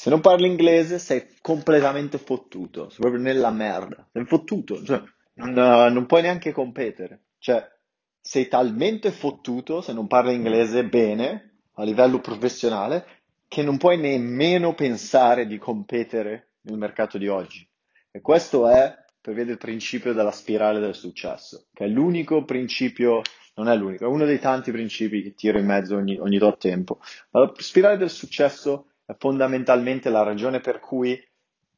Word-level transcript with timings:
Se 0.00 0.08
non 0.08 0.22
parli 0.22 0.46
inglese 0.46 0.98
sei 0.98 1.26
completamente 1.42 2.16
fottuto, 2.16 2.88
sei 2.88 3.00
proprio 3.00 3.20
nella 3.20 3.50
merda, 3.50 4.08
sei 4.10 4.24
fottuto, 4.24 4.82
cioè, 4.82 5.02
non, 5.34 5.52
non 5.52 6.06
puoi 6.06 6.22
neanche 6.22 6.52
competere, 6.52 7.24
cioè 7.36 7.70
sei 8.18 8.48
talmente 8.48 9.10
fottuto 9.10 9.82
se 9.82 9.92
non 9.92 10.06
parli 10.06 10.32
inglese 10.32 10.86
bene 10.86 11.64
a 11.74 11.84
livello 11.84 12.18
professionale 12.20 13.04
che 13.46 13.62
non 13.62 13.76
puoi 13.76 13.98
nemmeno 13.98 14.72
pensare 14.74 15.46
di 15.46 15.58
competere 15.58 16.52
nel 16.62 16.78
mercato 16.78 17.18
di 17.18 17.28
oggi. 17.28 17.68
E 18.10 18.22
questo 18.22 18.68
è 18.68 18.96
via 19.20 19.44
del 19.44 19.58
principio 19.58 20.14
della 20.14 20.32
spirale 20.32 20.80
del 20.80 20.94
successo, 20.94 21.66
che 21.74 21.84
è 21.84 21.88
l'unico 21.88 22.46
principio, 22.46 23.20
non 23.56 23.68
è 23.68 23.76
l'unico, 23.76 24.04
è 24.04 24.08
uno 24.08 24.24
dei 24.24 24.38
tanti 24.38 24.70
principi 24.70 25.22
che 25.22 25.34
tiro 25.34 25.58
in 25.58 25.66
mezzo 25.66 25.94
ogni, 25.94 26.18
ogni 26.18 26.38
tot 26.38 26.58
tempo. 26.58 27.00
La 27.32 27.52
spirale 27.58 27.98
del 27.98 28.08
successo 28.08 28.86
fondamentalmente 29.18 30.10
la 30.10 30.22
ragione 30.22 30.60
per 30.60 30.80
cui 30.80 31.20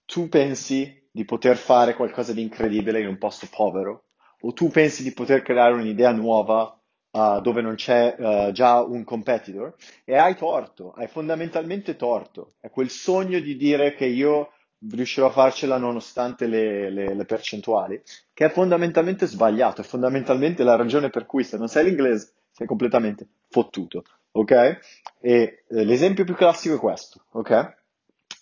tu 0.05 0.29
pensi 0.29 1.01
di 1.11 1.25
poter 1.25 1.57
fare 1.57 1.95
qualcosa 1.95 2.33
di 2.33 2.43
incredibile 2.43 3.01
in 3.01 3.07
un 3.07 3.19
posto 3.19 3.47
povero, 3.51 4.05
o 4.41 4.53
tu 4.53 4.69
pensi 4.71 5.03
di 5.03 5.13
poter 5.13 5.43
creare 5.43 5.75
un'idea 5.75 6.13
nuova 6.13 6.79
uh, 7.11 7.41
dove 7.41 7.61
non 7.61 7.75
c'è 7.75 8.15
uh, 8.19 8.53
già 8.53 8.83
un 8.83 9.05
competitor, 9.05 9.75
e 10.05 10.17
hai 10.17 10.35
torto, 10.35 10.93
hai 10.93 11.07
fondamentalmente 11.07 11.97
torto. 11.97 12.55
È 12.61 12.71
quel 12.71 12.91
sogno 12.91 13.39
di 13.41 13.57
dire 13.57 13.95
che 13.95 14.07
io 14.07 14.53
riuscirò 14.91 15.29
a 15.29 15.31
farcela 15.31 15.77
nonostante 15.77 16.47
le, 16.47 16.91
le, 16.91 17.15
le, 17.15 17.25
percentuali, 17.25 18.03
che 18.33 18.47
è 18.47 18.51
fondamentalmente 18.51 19.27
sbagliato, 19.27 19.83
è 19.83 19.85
fondamentalmente 19.85 20.65
la 20.65 20.77
ragione 20.77 21.11
per 21.11 21.27
cui 21.27 21.45
se 21.45 21.57
non 21.57 21.69
sai 21.69 21.85
l'inglese 21.85 22.33
sei 22.51 22.67
completamente 22.67 23.27
fottuto, 23.49 24.05
ok? 24.33 24.51
E 24.51 24.79
eh, 25.21 25.65
l'esempio 25.69 26.25
più 26.25 26.35
classico 26.35 26.75
è 26.75 26.79
questo, 26.79 27.27
ok? 27.33 27.81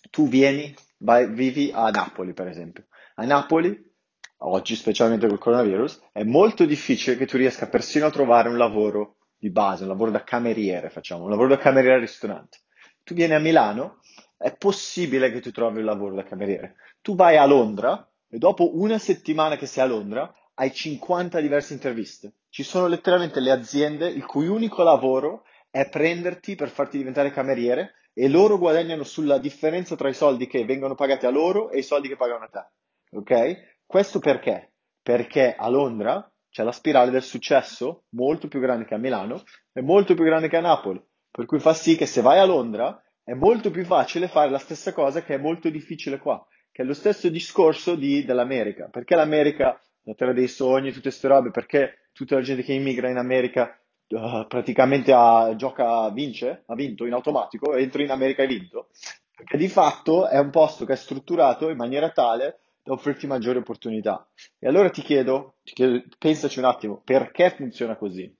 Tu 0.09 0.27
vieni, 0.27 0.73
vai, 0.97 1.29
vivi 1.29 1.71
a 1.73 1.89
Napoli, 1.89 2.33
per 2.33 2.47
esempio. 2.47 2.85
A 3.15 3.25
Napoli, 3.25 3.89
oggi 4.37 4.75
specialmente 4.75 5.27
col 5.27 5.37
coronavirus, 5.37 6.01
è 6.11 6.23
molto 6.23 6.65
difficile 6.65 7.17
che 7.17 7.27
tu 7.27 7.37
riesca 7.37 7.67
persino 7.67 8.07
a 8.07 8.11
trovare 8.11 8.49
un 8.49 8.57
lavoro 8.57 9.17
di 9.37 9.49
base, 9.49 9.83
un 9.83 9.89
lavoro 9.89 10.11
da 10.11 10.23
cameriere, 10.23 10.89
facciamo, 10.89 11.23
un 11.23 11.29
lavoro 11.29 11.49
da 11.49 11.57
cameriere 11.57 11.95
al 11.95 12.01
ristorante. 12.01 12.59
Tu 13.03 13.13
vieni 13.13 13.33
a 13.33 13.39
Milano 13.39 13.99
è 14.37 14.55
possibile 14.55 15.31
che 15.31 15.39
tu 15.39 15.51
trovi 15.51 15.79
un 15.79 15.85
lavoro 15.85 16.15
da 16.15 16.23
cameriere. 16.23 16.75
Tu 17.01 17.15
vai 17.15 17.37
a 17.37 17.45
Londra 17.45 18.07
e 18.29 18.37
dopo 18.37 18.77
una 18.77 18.97
settimana 18.97 19.55
che 19.55 19.65
sei 19.65 19.83
a 19.83 19.87
Londra 19.87 20.33
hai 20.55 20.73
50 20.73 21.39
diverse 21.39 21.73
interviste. 21.73 22.33
Ci 22.49 22.63
sono 22.63 22.87
letteralmente 22.87 23.39
le 23.39 23.51
aziende 23.51 24.07
il 24.09 24.25
cui 24.25 24.47
unico 24.47 24.83
lavoro 24.83 25.43
è 25.71 25.87
prenderti 25.89 26.55
per 26.55 26.69
farti 26.69 26.97
diventare 26.97 27.31
cameriere 27.31 27.93
e 28.13 28.27
loro 28.27 28.57
guadagnano 28.57 29.03
sulla 29.03 29.39
differenza 29.39 29.95
tra 29.95 30.09
i 30.09 30.13
soldi 30.13 30.45
che 30.45 30.65
vengono 30.65 30.95
pagati 30.95 31.25
a 31.25 31.29
loro 31.29 31.71
e 31.71 31.79
i 31.79 31.83
soldi 31.83 32.09
che 32.09 32.17
pagano 32.17 32.43
a 32.43 32.49
te. 32.49 33.15
Ok? 33.15 33.79
Questo 33.85 34.19
perché? 34.19 34.73
Perché 35.01 35.55
a 35.55 35.69
Londra 35.69 36.29
c'è 36.49 36.63
la 36.63 36.73
spirale 36.73 37.09
del 37.09 37.23
successo 37.23 38.03
molto 38.09 38.49
più 38.49 38.59
grande 38.59 38.85
che 38.85 38.93
a 38.93 38.97
Milano 38.97 39.41
e 39.71 39.81
molto 39.81 40.13
più 40.13 40.25
grande 40.25 40.49
che 40.49 40.57
a 40.57 40.61
Napoli. 40.61 41.01
Per 41.31 41.45
cui 41.45 41.59
fa 41.59 41.73
sì 41.73 41.95
che 41.95 42.05
se 42.05 42.21
vai 42.21 42.39
a 42.39 42.45
Londra 42.45 43.01
è 43.23 43.33
molto 43.33 43.71
più 43.71 43.85
facile 43.85 44.27
fare 44.27 44.49
la 44.49 44.57
stessa 44.57 44.91
cosa 44.91 45.23
che 45.23 45.35
è 45.35 45.37
molto 45.37 45.69
difficile 45.69 46.17
qua, 46.17 46.45
che 46.69 46.81
è 46.81 46.85
lo 46.85 46.93
stesso 46.93 47.29
discorso 47.29 47.95
di, 47.95 48.25
dell'America. 48.25 48.89
Perché 48.91 49.15
l'America, 49.15 49.79
la 50.03 50.13
terra 50.13 50.33
dei 50.33 50.49
sogni, 50.49 50.89
tutte 50.89 51.03
queste 51.03 51.29
robe, 51.29 51.51
perché 51.51 52.09
tutta 52.11 52.35
la 52.35 52.41
gente 52.41 52.63
che 52.63 52.73
immigra 52.73 53.09
in 53.09 53.17
America 53.17 53.80
uh, 54.11 54.45
praticamente 54.47 55.11
ha, 55.13 55.55
gioca, 55.55 56.09
vince, 56.09 56.63
ha 56.65 56.75
vinto 56.75 57.05
in 57.05 57.13
automatico, 57.13 57.75
entro 57.75 58.01
in 58.01 58.11
America 58.11 58.43
e 58.43 58.47
vinto? 58.47 58.89
Perché 59.35 59.57
di 59.57 59.67
fatto 59.67 60.27
è 60.27 60.37
un 60.37 60.49
posto 60.49 60.85
che 60.85 60.93
è 60.93 60.95
strutturato 60.95 61.69
in 61.69 61.77
maniera 61.77 62.11
tale 62.11 62.59
da 62.83 62.93
offrirti 62.93 63.27
maggiori 63.27 63.57
opportunità. 63.57 64.27
E 64.59 64.67
allora 64.67 64.89
ti 64.89 65.01
chiedo, 65.01 65.55
ti 65.63 65.73
chiedo 65.73 66.03
pensaci 66.17 66.59
un 66.59 66.65
attimo, 66.65 67.01
perché 67.03 67.51
funziona 67.51 67.95
così? 67.95 68.33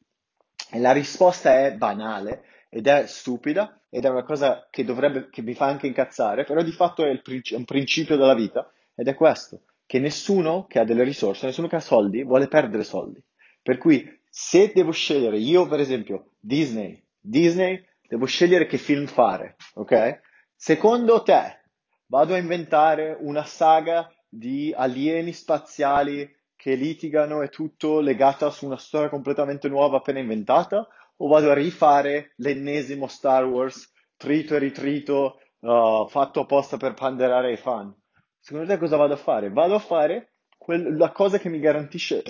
E 0.71 0.79
la 0.79 0.91
risposta 0.91 1.65
è 1.65 1.73
banale 1.75 2.43
ed 2.69 2.87
è 2.87 3.05
stupida 3.07 3.81
ed 3.89 4.05
è 4.05 4.09
una 4.09 4.23
cosa 4.23 4.67
che 4.69 4.85
dovrebbe, 4.85 5.29
che 5.29 5.41
mi 5.41 5.53
fa 5.53 5.65
anche 5.65 5.87
incazzare, 5.87 6.45
però 6.45 6.61
di 6.61 6.71
fatto 6.71 7.03
è, 7.03 7.19
princi- 7.19 7.55
un 7.55 7.65
principio 7.65 8.15
della 8.15 8.35
vita 8.35 8.71
ed 8.95 9.07
è 9.07 9.15
questo, 9.15 9.63
che 9.85 9.99
nessuno 9.99 10.65
che 10.67 10.79
ha 10.79 10.85
delle 10.85 11.03
risorse, 11.03 11.45
nessuno 11.45 11.67
che 11.67 11.75
ha 11.75 11.81
soldi 11.81 12.23
vuole 12.23 12.47
perdere 12.47 12.83
soldi. 12.83 13.21
Per 13.61 13.77
cui 13.77 14.20
se 14.33 14.71
devo 14.73 14.91
scegliere, 14.91 15.37
io 15.37 15.67
per 15.67 15.81
esempio, 15.81 16.31
Disney, 16.39 17.03
Disney, 17.19 17.85
devo 18.07 18.25
scegliere 18.25 18.65
che 18.65 18.77
film 18.77 19.05
fare, 19.05 19.57
ok? 19.73 20.21
Secondo 20.55 21.21
te, 21.21 21.63
vado 22.05 22.33
a 22.33 22.37
inventare 22.37 23.17
una 23.19 23.43
saga 23.43 24.09
di 24.29 24.73
alieni 24.73 25.33
spaziali 25.33 26.33
che 26.55 26.75
litigano 26.75 27.41
e 27.41 27.49
tutto 27.49 27.99
legata 27.99 28.49
su 28.51 28.65
una 28.65 28.77
storia 28.77 29.09
completamente 29.09 29.67
nuova 29.67 29.97
appena 29.97 30.19
inventata? 30.19 30.87
o 31.21 31.27
vado 31.27 31.51
a 31.51 31.53
rifare 31.53 32.33
l'ennesimo 32.37 33.07
Star 33.07 33.45
Wars 33.45 33.91
trito 34.17 34.55
e 34.55 34.59
ritrito 34.59 35.39
uh, 35.59 36.07
fatto 36.07 36.41
apposta 36.41 36.77
per 36.77 36.93
panderare 36.93 37.49
ai 37.49 37.57
fan? 37.57 37.95
Secondo 38.39 38.67
te 38.67 38.79
cosa 38.79 38.97
vado 38.97 39.13
a 39.13 39.17
fare? 39.17 39.51
Vado 39.51 39.75
a 39.75 39.79
fare 39.79 40.33
quel, 40.57 40.97
la 40.97 41.11
cosa 41.11 41.37
che 41.37 41.49
mi 41.49 41.59
garantisce, 41.59 42.23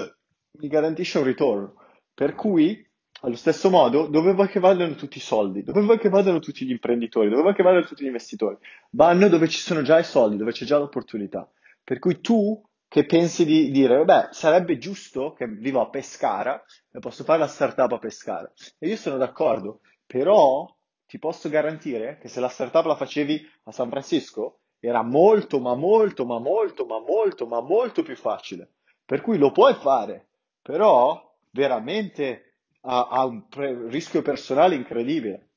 mi 0.59 0.67
garantisce 0.67 1.19
un 1.19 1.23
ritorno. 1.23 1.75
Per 2.21 2.35
cui, 2.35 2.87
allo 3.21 3.35
stesso 3.35 3.71
modo, 3.71 4.05
dove 4.05 4.33
vuoi 4.33 4.47
che 4.47 4.59
vadano 4.59 4.93
tutti 4.93 5.17
i 5.17 5.19
soldi? 5.19 5.63
Dove 5.63 5.81
vuoi 5.81 5.97
che 5.97 6.07
vadano 6.07 6.37
tutti 6.37 6.67
gli 6.67 6.69
imprenditori? 6.69 7.29
Dove 7.29 7.41
vuoi 7.41 7.55
che 7.55 7.63
vadano 7.63 7.83
tutti 7.83 8.03
gli 8.03 8.07
investitori? 8.09 8.57
Vanno 8.91 9.27
dove 9.27 9.47
ci 9.47 9.59
sono 9.59 9.81
già 9.81 9.97
i 9.97 10.03
soldi, 10.03 10.37
dove 10.37 10.51
c'è 10.51 10.63
già 10.63 10.77
l'opportunità. 10.77 11.51
Per 11.83 11.97
cui 11.97 12.21
tu 12.21 12.61
che 12.87 13.07
pensi 13.07 13.43
di 13.43 13.71
dire, 13.71 13.97
vabbè, 13.97 14.27
sarebbe 14.33 14.77
giusto 14.77 15.33
che 15.33 15.47
vivo 15.47 15.81
a 15.81 15.89
Pescara 15.89 16.63
e 16.91 16.99
posso 16.99 17.23
fare 17.23 17.39
la 17.39 17.47
startup 17.47 17.91
a 17.93 17.97
Pescara. 17.97 18.53
E 18.77 18.87
io 18.87 18.97
sono 18.97 19.17
d'accordo, 19.17 19.79
però 20.05 20.67
ti 21.07 21.17
posso 21.17 21.49
garantire 21.49 22.19
che 22.21 22.27
se 22.27 22.39
la 22.39 22.49
startup 22.49 22.85
la 22.85 22.97
facevi 22.97 23.43
a 23.63 23.71
San 23.71 23.89
Francisco 23.89 24.59
era 24.79 25.01
molto, 25.01 25.59
ma 25.59 25.73
molto, 25.73 26.23
ma 26.27 26.37
molto, 26.37 26.85
ma 26.85 26.99
molto, 26.99 27.47
ma 27.47 27.61
molto 27.61 28.03
più 28.03 28.15
facile. 28.15 28.73
Per 29.03 29.21
cui 29.21 29.39
lo 29.39 29.51
puoi 29.51 29.73
fare, 29.73 30.27
però 30.61 31.29
veramente 31.51 32.55
ha, 32.81 33.07
ha 33.07 33.25
un 33.25 33.47
pre- 33.47 33.89
rischio 33.89 34.21
personale 34.21 34.75
incredibile. 34.75 35.49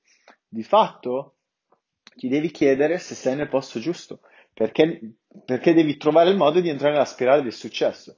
Di 0.48 0.62
fatto 0.62 1.36
ti 2.16 2.28
devi 2.28 2.50
chiedere 2.50 2.98
se 2.98 3.14
sei 3.14 3.34
nel 3.36 3.48
posto 3.48 3.80
giusto 3.80 4.20
perché, 4.54 5.16
perché 5.44 5.74
devi 5.74 5.96
trovare 5.96 6.30
il 6.30 6.36
modo 6.36 6.60
di 6.60 6.68
entrare 6.68 6.92
nella 6.92 7.04
spirale 7.04 7.42
del 7.42 7.52
successo. 7.52 8.16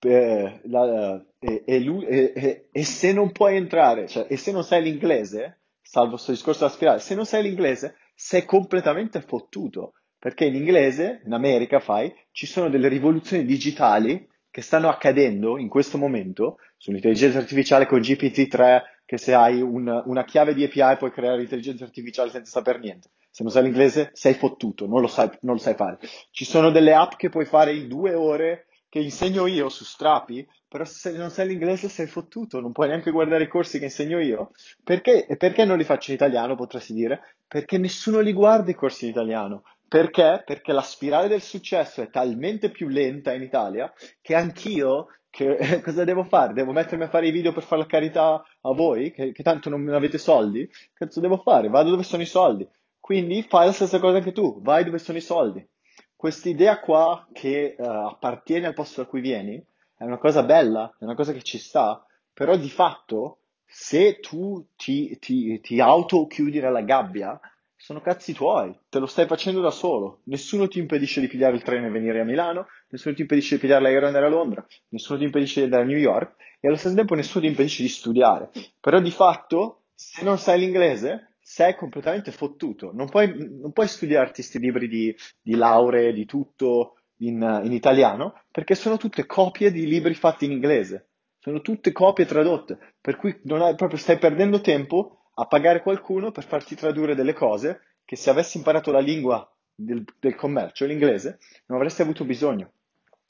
Eh, 0.00 0.60
la, 0.64 1.22
e, 1.38 1.64
e, 1.66 1.80
lui, 1.80 2.06
e, 2.06 2.84
se 2.84 3.12
non 3.12 3.32
puoi 3.32 3.56
entrare, 3.56 4.08
cioè, 4.08 4.26
e 4.28 4.36
se 4.36 4.50
non 4.50 4.64
sai 4.64 4.82
l'inglese, 4.82 5.60
salvo 5.82 6.12
questo 6.12 6.32
discorso 6.32 6.60
della 6.60 6.72
spirale, 6.72 6.98
se 7.00 7.14
non 7.14 7.26
sai 7.26 7.42
l'inglese 7.42 7.96
sei 8.14 8.44
completamente 8.44 9.20
fottuto, 9.20 9.94
perché 10.18 10.44
in 10.46 10.54
inglese, 10.54 11.20
in 11.24 11.32
America 11.32 11.78
fai, 11.80 12.12
ci 12.32 12.46
sono 12.46 12.70
delle 12.70 12.88
rivoluzioni 12.88 13.44
digitali 13.44 14.26
che 14.58 14.64
stanno 14.64 14.88
accadendo 14.88 15.56
in 15.56 15.68
questo 15.68 15.98
momento 15.98 16.56
sull'intelligenza 16.78 17.38
artificiale 17.38 17.86
con 17.86 18.00
GPT-3, 18.00 18.82
che 19.04 19.16
se 19.16 19.32
hai 19.32 19.62
un, 19.62 20.02
una 20.04 20.24
chiave 20.24 20.52
di 20.52 20.64
API 20.64 20.96
puoi 20.98 21.12
creare 21.12 21.38
l'intelligenza 21.38 21.84
artificiale 21.84 22.30
senza 22.30 22.50
saper 22.50 22.80
niente. 22.80 23.10
Se 23.30 23.44
non 23.44 23.52
sai 23.52 23.62
l'inglese 23.62 24.10
sei 24.14 24.34
fottuto, 24.34 24.88
non 24.88 25.00
lo 25.00 25.06
sai, 25.06 25.30
non 25.42 25.54
lo 25.54 25.60
sai 25.60 25.74
fare. 25.74 25.98
Ci 26.32 26.44
sono 26.44 26.72
delle 26.72 26.92
app 26.92 27.12
che 27.14 27.28
puoi 27.28 27.44
fare 27.44 27.72
in 27.72 27.86
due 27.86 28.14
ore 28.14 28.66
che 28.88 28.98
insegno 28.98 29.46
io 29.46 29.68
su 29.68 29.84
Strapi, 29.84 30.44
però 30.66 30.84
se 30.84 31.12
non 31.12 31.30
sai 31.30 31.46
l'inglese 31.46 31.88
sei 31.88 32.08
fottuto, 32.08 32.58
non 32.58 32.72
puoi 32.72 32.88
neanche 32.88 33.12
guardare 33.12 33.44
i 33.44 33.48
corsi 33.48 33.78
che 33.78 33.84
insegno 33.84 34.18
io. 34.18 34.50
Perché? 34.82 35.24
Perché 35.38 35.64
non 35.64 35.78
li 35.78 35.84
faccio 35.84 36.10
in 36.10 36.16
italiano, 36.16 36.56
potresti 36.56 36.94
dire? 36.94 37.36
Perché 37.46 37.78
nessuno 37.78 38.18
li 38.18 38.32
guarda 38.32 38.72
i 38.72 38.74
corsi 38.74 39.04
in 39.04 39.10
italiano. 39.12 39.62
Perché? 39.88 40.42
Perché 40.44 40.72
la 40.72 40.82
spirale 40.82 41.28
del 41.28 41.40
successo 41.40 42.02
è 42.02 42.10
talmente 42.10 42.70
più 42.70 42.88
lenta 42.88 43.32
in 43.32 43.42
Italia 43.42 43.90
che 44.20 44.34
anch'io 44.34 45.06
che, 45.30 45.80
cosa 45.82 46.04
devo 46.04 46.24
fare? 46.24 46.52
Devo 46.52 46.72
mettermi 46.72 47.04
a 47.04 47.08
fare 47.08 47.28
i 47.28 47.32
video 47.32 47.52
per 47.52 47.62
fare 47.62 47.82
la 47.82 47.86
carità 47.86 48.42
a 48.60 48.72
voi, 48.72 49.12
che, 49.12 49.32
che 49.32 49.42
tanto 49.42 49.70
non 49.70 49.88
avete 49.88 50.18
soldi? 50.18 50.68
Cazzo 50.92 51.20
devo 51.20 51.38
fare? 51.38 51.68
Vado 51.68 51.90
dove 51.90 52.02
sono 52.02 52.22
i 52.22 52.26
soldi. 52.26 52.68
Quindi 53.00 53.42
fai 53.42 53.66
la 53.66 53.72
stessa 53.72 53.98
cosa 53.98 54.18
anche 54.18 54.32
tu, 54.32 54.60
vai 54.60 54.84
dove 54.84 54.98
sono 54.98 55.16
i 55.16 55.22
soldi. 55.22 55.66
Quest'idea 56.14 56.80
qua 56.80 57.26
che 57.32 57.76
uh, 57.78 57.82
appartiene 57.82 58.66
al 58.66 58.74
posto 58.74 59.02
da 59.02 59.08
cui 59.08 59.20
vieni 59.20 59.64
è 59.96 60.04
una 60.04 60.18
cosa 60.18 60.42
bella, 60.42 60.94
è 60.98 61.04
una 61.04 61.14
cosa 61.14 61.32
che 61.32 61.42
ci 61.42 61.58
sta, 61.58 62.04
però 62.32 62.56
di 62.56 62.68
fatto 62.68 63.38
se 63.64 64.18
tu 64.20 64.66
ti, 64.76 65.18
ti, 65.18 65.60
ti 65.60 65.80
autochiudi 65.80 66.60
nella 66.60 66.82
gabbia, 66.82 67.38
sono 67.78 68.00
cazzi 68.00 68.32
tuoi, 68.32 68.76
te 68.88 68.98
lo 68.98 69.06
stai 69.06 69.26
facendo 69.26 69.60
da 69.60 69.70
solo. 69.70 70.20
Nessuno 70.24 70.66
ti 70.66 70.80
impedisce 70.80 71.20
di 71.20 71.28
pigliare 71.28 71.54
il 71.54 71.62
treno 71.62 71.86
e 71.86 71.90
venire 71.90 72.20
a 72.20 72.24
Milano, 72.24 72.66
nessuno 72.88 73.14
ti 73.14 73.22
impedisce 73.22 73.54
di 73.54 73.60
pigliare 73.60 73.82
l'aereo 73.82 74.02
e 74.02 74.06
andare 74.06 74.26
a 74.26 74.28
Londra, 74.28 74.66
nessuno 74.88 75.18
ti 75.18 75.24
impedisce 75.24 75.60
di 75.60 75.66
andare 75.66 75.84
a 75.84 75.86
New 75.86 75.96
York 75.96 76.34
e 76.60 76.66
allo 76.66 76.76
stesso 76.76 76.96
tempo 76.96 77.14
nessuno 77.14 77.44
ti 77.44 77.50
impedisce 77.50 77.82
di 77.82 77.88
studiare. 77.88 78.50
Però 78.80 78.98
di 79.00 79.12
fatto, 79.12 79.84
se 79.94 80.24
non 80.24 80.38
sai 80.38 80.58
l'inglese, 80.58 81.36
sei 81.38 81.76
completamente 81.76 82.32
fottuto. 82.32 82.90
Non 82.92 83.08
puoi, 83.08 83.32
non 83.60 83.72
puoi 83.72 83.86
studiarti 83.86 84.34
questi 84.34 84.58
libri 84.58 84.88
di, 84.88 85.14
di 85.40 85.54
lauree, 85.54 86.12
di 86.12 86.26
tutto 86.26 86.96
in, 87.18 87.60
in 87.64 87.72
italiano, 87.72 88.42
perché 88.50 88.74
sono 88.74 88.96
tutte 88.96 89.24
copie 89.24 89.70
di 89.70 89.86
libri 89.86 90.14
fatti 90.14 90.44
in 90.44 90.50
inglese. 90.50 91.10
Sono 91.38 91.60
tutte 91.60 91.92
copie 91.92 92.26
tradotte, 92.26 92.96
per 93.00 93.16
cui 93.16 93.40
hai, 93.48 93.74
proprio 93.76 93.98
stai 93.98 94.18
perdendo 94.18 94.60
tempo 94.60 95.17
a 95.40 95.46
pagare 95.46 95.82
qualcuno 95.82 96.32
per 96.32 96.44
farti 96.44 96.74
tradurre 96.74 97.14
delle 97.14 97.32
cose 97.32 97.80
che 98.04 98.16
se 98.16 98.28
avessi 98.28 98.56
imparato 98.56 98.90
la 98.90 98.98
lingua 98.98 99.48
del, 99.72 100.04
del 100.18 100.34
commercio, 100.34 100.84
l'inglese, 100.84 101.38
non 101.66 101.78
avresti 101.78 102.02
avuto 102.02 102.24
bisogno. 102.24 102.72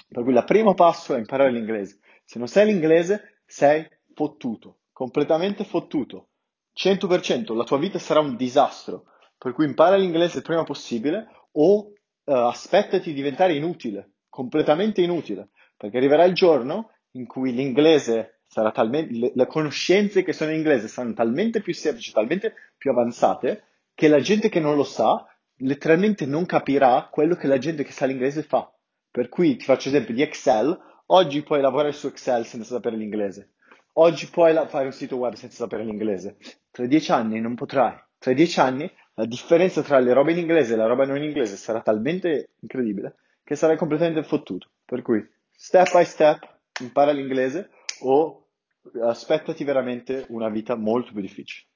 Per 0.09 0.23
cui 0.23 0.33
il 0.33 0.45
primo 0.45 0.73
passo 0.73 1.15
è 1.15 1.19
imparare 1.19 1.53
l'inglese. 1.53 1.99
Se 2.25 2.39
non 2.39 2.49
sai 2.49 2.67
l'inglese, 2.67 3.41
sei 3.45 3.87
fottuto, 4.15 4.79
completamente 4.93 5.65
fottuto. 5.65 6.29
100%, 6.75 7.55
la 7.55 7.65
tua 7.65 7.79
vita 7.79 7.99
sarà 7.99 8.21
un 8.21 8.37
disastro. 8.37 9.05
Per 9.37 9.53
cui 9.53 9.67
impara 9.67 9.97
l'inglese 9.97 10.39
il 10.39 10.45
prima 10.45 10.65
possibile 10.65 11.29
o 11.53 11.79
uh, 11.79 11.93
aspettati 12.25 13.11
di 13.11 13.15
diventare 13.15 13.55
inutile, 13.55 14.13
completamente 14.29 15.03
inutile, 15.03 15.51
perché 15.77 15.99
arriverà 15.99 16.25
il 16.25 16.35
giorno 16.35 16.91
in 17.13 17.27
cui 17.27 17.53
l'inglese 17.53 18.38
sarà 18.49 18.73
talmente, 18.73 19.13
le, 19.15 19.33
le 19.35 19.47
conoscenze 19.47 20.23
che 20.23 20.33
sono 20.33 20.51
in 20.51 20.57
inglese 20.57 20.89
saranno 20.89 21.15
talmente 21.15 21.61
più 21.61 21.75
semplici, 21.75 22.13
talmente 22.13 22.55
più 22.77 22.91
avanzate, 22.91 23.63
che 23.95 24.09
la 24.09 24.21
gente 24.21 24.49
che 24.49 24.61
non 24.61 24.75
lo 24.75 24.85
sa 24.85 25.27
letteralmente 25.59 26.27
non 26.27 26.47
capirà 26.47 27.09
quello 27.11 27.35
che 27.35 27.47
la 27.47 27.59
gente 27.59 27.85
che 27.85 27.93
sa 27.93 28.07
l'inglese 28.07 28.43
fa. 28.43 28.73
Per 29.11 29.29
cui 29.29 29.57
ti 29.57 29.65
faccio 29.65 29.89
esempio 29.89 30.15
di 30.15 30.23
Excel, 30.23 30.77
oggi 31.07 31.43
puoi 31.43 31.61
lavorare 31.61 31.93
su 31.93 32.07
Excel 32.07 32.47
senza 32.47 32.75
sapere 32.75 32.97
l'inglese. 32.97 33.53
Oggi 33.95 34.29
puoi 34.29 34.55
fare 34.69 34.85
un 34.85 34.93
sito 34.93 35.17
web 35.17 35.35
senza 35.35 35.57
sapere 35.57 35.85
l'inglese. 35.85 36.37
Tra 36.71 36.87
dieci 36.87 37.11
anni 37.11 37.41
non 37.41 37.55
potrai. 37.55 37.97
Tra 38.19 38.33
dieci 38.33 38.61
anni 38.61 38.91
la 39.15 39.25
differenza 39.25 39.83
tra 39.83 39.99
le 39.99 40.13
robe 40.13 40.33
in 40.33 40.39
inglese 40.39 40.75
e 40.75 40.77
la 40.77 40.87
roba 40.87 41.05
non 41.05 41.17
in 41.17 41.25
inglese 41.25 41.57
sarà 41.57 41.81
talmente 41.81 42.51
incredibile 42.61 43.17
che 43.43 43.57
sarai 43.57 43.77
completamente 43.77 44.23
fottuto. 44.23 44.69
Per 44.85 45.03
cui, 45.03 45.27
step 45.51 45.91
by 45.93 46.05
step, 46.05 46.59
impara 46.81 47.11
l'inglese 47.11 47.71
o 48.01 48.49
aspettati 49.03 49.65
veramente 49.65 50.27
una 50.29 50.49
vita 50.49 50.75
molto 50.75 51.13
più 51.13 51.21
difficile. 51.21 51.68